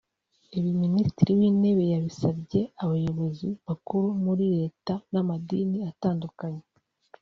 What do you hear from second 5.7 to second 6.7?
atandukanye